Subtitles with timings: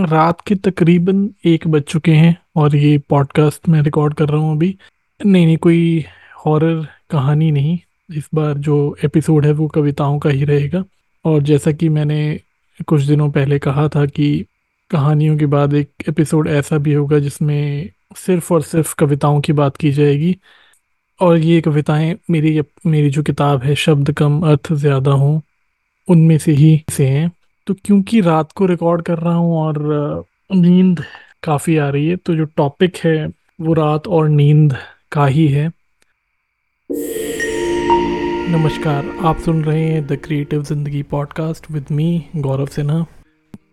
[0.00, 4.56] रात के तकरीबन एक बज चुके हैं और ये पॉडकास्ट मैं रिकॉर्ड कर रहा हूँ
[4.56, 4.76] अभी।
[5.26, 6.04] नहीं नहीं, कोई
[6.46, 7.78] हॉरर कहानी नहीं।
[8.16, 10.84] इस बार जो एपिसोड है वो कविताओं का ही रहेगा।
[11.24, 12.40] और जैसा कि मैंने
[12.86, 14.46] कुछ दिनों पहले कहा था कि
[14.90, 19.76] कहानियों के बाद एक एपिसोड ऐसा भी होगा जिसमें सिर्फ़ और सिर्फ़ कविताओं की बात
[19.76, 20.36] की जाएगी।
[21.20, 25.40] और ये कविताएँ मेरी मेरी जो किताब है, शब्द कम, अर्थ ज़्यादा हों,
[26.08, 27.30] उनमें से ही से हैं।
[27.68, 29.78] तो क्योंकि रात को रिकॉर्ड कर रहा हूँ और
[30.52, 31.00] नींद
[31.42, 33.26] काफ़ी आ रही है तो जो टॉपिक है,
[33.60, 34.76] वो रात और नींद
[35.12, 35.66] का ही है।
[38.52, 43.04] नमस्कार, आप सुन रहे हैं the creative Zindagi podcast with me Gaurav Sinha.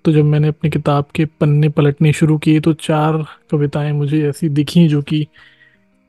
[0.06, 4.50] तो जब मैंने अपनी किताब के पन्ने पलटने शुरू किए तो चार कविताएँ मुझे ऐसी
[4.50, 5.26] दिखी जो कि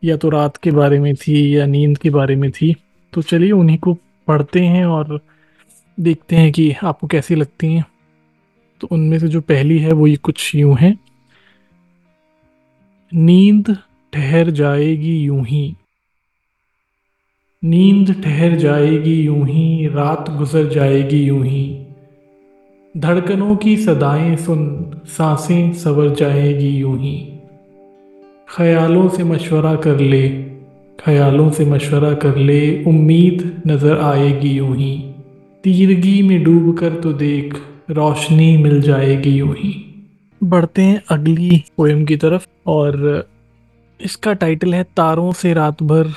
[0.03, 2.75] या तो रात के बारे में थी या नींद के बारे में थी।
[3.13, 3.95] तो चलिए उन्हीं को
[4.29, 5.21] पढ़ते हैं और
[6.01, 7.85] देखते हैं कि आपको कैसी लगती हैं।
[8.81, 10.99] तो उनमें से जो पहली है, वो ये कुछ यूँ है।
[13.15, 13.77] नींद
[14.13, 15.75] ठहर जाएगी यूँ ही।
[17.65, 21.87] नींद ठहर जाएगी यूँ ही, रात गुजर जाएगी यूँ ही।
[22.97, 27.33] धड़कनों की सदाएँ सुन, साँसें सवर जाएगी यूँ ही।
[28.49, 30.29] ख्यालों से मशवरा कर ले,
[31.01, 35.13] ख्यालों से मशवरा कर ले, उम्मीद नज़र आएगी यूँ ही।
[35.67, 37.55] तीरगी में डूब कर तो देख
[37.91, 40.05] रोशनी मिल जाएगी यूँ ही
[40.45, 43.25] बढ़ते हैं अगली पोएम की तरफ़ और
[44.01, 46.09] इसका टाइटल है तारों से रात भर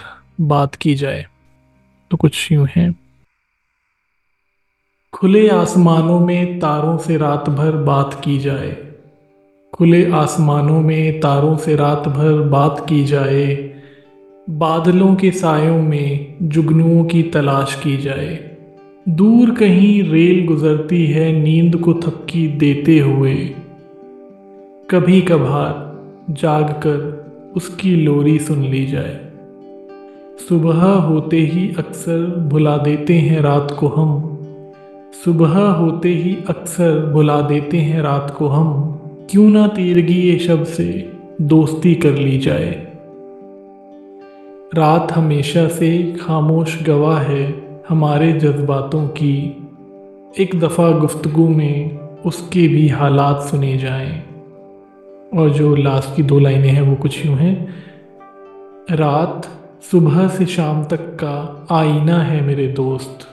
[0.41, 1.25] बात की जाए।
[2.11, 2.95] तो कुछ यूँ है।
[5.13, 8.77] खुले आसमानों में तारों से रात भर बात की जाए।
[9.73, 13.81] खुले आसमानों में तारों से रात भर बात की जाए।
[14.49, 18.48] बादलों के सायों में जुगनुओं की तलाश की जाए।
[19.09, 23.35] दूर कहीं रेल गुजरती है नींद को थपकी देते हुए।
[24.89, 25.99] कभी कभार
[26.33, 29.19] जाग कर उसकी लोरी सुन ली जाए।
[30.49, 34.39] सुबह होते ही अक्सर भुला देते हैं रात को हम।
[35.25, 38.99] सुबह होते ही अक्सर भुला देते हैं रात को हम।
[39.29, 41.11] क्यों ना तीरगी ये शब्द से
[41.41, 42.87] दोस्ती कर ली जाए।
[44.75, 49.57] रात हमेशा से खामोश गवाह है। हमारे जज्बातों की
[50.39, 54.23] एक दफ़ा गुफ्तगु में उसके भी हालात सुने जाएँ।
[55.37, 57.75] और जो लास्ट की दो लाइनें हैं वो कुछ यूँ हैं।
[58.91, 59.49] रात
[59.91, 63.27] सुबह से शाम तक का आईना है मेरे दोस्त।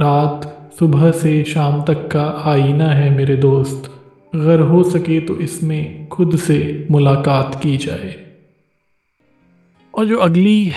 [0.00, 3.90] रात सुबह से शाम तक का आईना है मेरे दोस्त।
[4.34, 8.14] अगर हो सके तो इसमें खुद से मुलाकात की जाए।
[9.94, 10.72] और जो अगली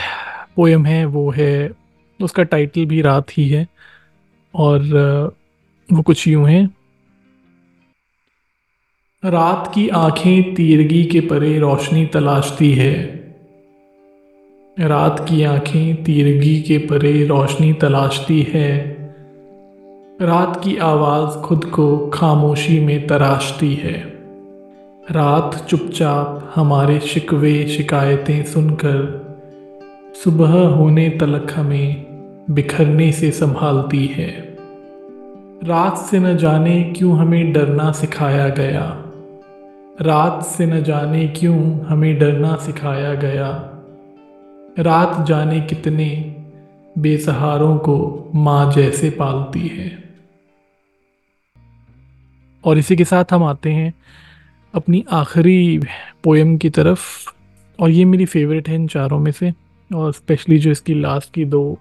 [0.56, 1.81] पोएम है वो है
[2.24, 3.68] उसका टाइटल भी रात ही है
[4.56, 4.80] और
[5.94, 6.70] वो कुछ यूँ है।
[9.26, 13.22] रात की आँखें तीरगी के परे रोशनी तलाशती है।
[14.80, 18.92] रात की आँखें तीरगी के परे रोशनी तलाशती है।
[20.22, 24.12] रात की आवाज़ खुद को खामोशी में तराशती है।
[25.12, 29.22] रात चुपचाप हमारे शिकवे शिकायतें सुनकर
[30.24, 32.11] सुबह होने तलक हमें
[32.50, 34.58] बिखरने से संभालती है।
[35.64, 38.98] रात से न जाने क्यों हमें डरना सिखाया गया?
[40.02, 43.50] रात से न जाने क्यों हमें डरना सिखाया गया?
[44.80, 46.36] रात जाने कितने
[46.98, 50.04] बेसहारों को माँ जैसे पालती है।
[52.66, 53.94] और इसी के साथ हम आते हैं
[54.76, 55.80] अपनी आखिरी
[56.24, 57.34] पोएम की तरफ़।
[57.80, 59.54] और ये मेरी फेवरेट है इन चारों में से।
[59.96, 61.80] और स्पेशली जो इसकी लास्ट की दो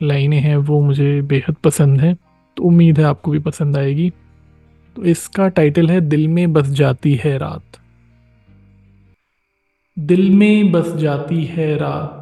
[0.00, 2.14] लाइनें हैं, वो मुझे बेहद पसंद है
[2.56, 4.10] तो उम्मीद है आपको भी पसंद आएगी।
[4.96, 7.78] तो इसका टाइटल है, दिल में बस जाती है रात।
[9.96, 12.16] दिल में बस जाती है रात,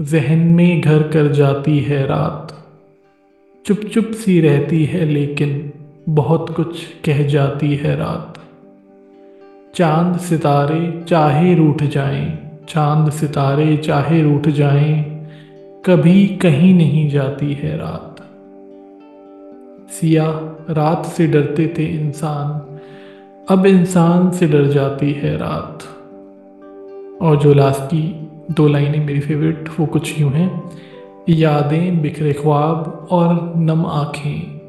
[0.00, 2.56] जहन में घर कर जाती है रात।
[3.64, 5.72] चुप चुप सी रहती है, लेकिन
[6.08, 8.38] बहुत कुछ कह जाती है रात।
[9.74, 12.26] चाँद सितारे चाहे रूठ जाएँ,
[12.68, 15.09] चाँद सितारे चाहे रूठ जाएँ
[15.86, 18.16] कभी कहीं नहीं जाती है रात।
[19.90, 20.30] सिया
[20.70, 22.78] रात से डरते थे इंसान,
[23.48, 25.82] अब इंसान से डर जाती है रात।
[27.22, 30.70] और जो लास्ट की दो लाइनें मेरी फेवरेट वो कुछ यूँ हैं।
[31.28, 34.60] यादें बिखरे ख्वाब और नम आँखें।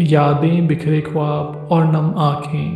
[0.00, 2.70] यादें बिखरे ख्वाब और नम आँखें।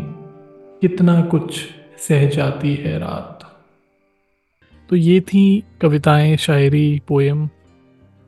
[0.80, 1.60] कितना कुछ
[2.08, 3.44] सह जाती है रात।
[4.90, 7.48] तो ये थी कविताएँ, शायरी पोएम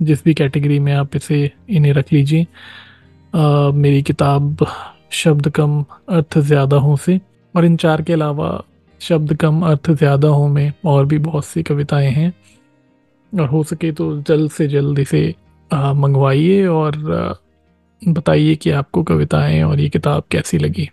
[0.05, 2.47] जिस भी कैटेगरी में आप इसे इन्हें रख लीजिए।
[3.75, 4.67] मेरी किताब
[5.13, 7.21] शब्द कम, अर्थ ज़्यादा हों से,
[7.55, 8.63] और इन चार के अलावा
[9.01, 12.33] शब्द कम, अर्थ ज़्यादा हों में और भी बहुत सी कविताएँ हैं।
[13.33, 15.29] और हो सके तो जल्द से जल्द इसे
[15.71, 16.97] मंगवाइए और
[18.03, 20.89] बताइए कि आपको कविताएँ और ये किताब कैसी लगी।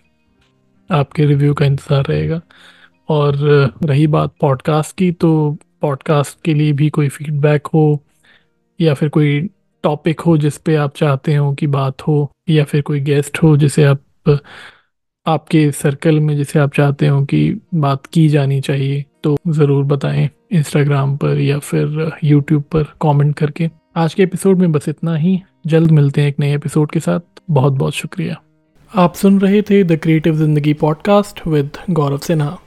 [0.89, 2.41] आपके रिव्यू का इंतज़ार रहेगा।
[3.09, 3.35] और
[3.83, 7.83] रही बात पॉडकास्ट की तो पॉडकास्ट के लिए भी कोई फीडबैक हो
[8.81, 9.39] या फिर कोई
[9.83, 13.55] टॉपिक हो जिस पे आप चाहते हो कि बात हो, या फिर कोई गेस्ट हो
[13.57, 14.39] जिसे आप,
[15.25, 20.29] आपके सर्कल में जिसे आप चाहते हो कि बात की जानी चाहिए तो ज़रूर बताएँ
[20.51, 25.39] इंस्टाग्राम पर या फिर यूट्यूब पर कमेंट करके। आज के एपिसोड में बस इतना ही।
[25.67, 27.19] जल्द मिलते हैं एक नए एपिसोड के साथ।
[27.51, 28.41] बहुत बहुत शुक्रिया।
[28.91, 32.57] आप सुन रहे थे the creative Zindagi podcast with Gaurav Sinha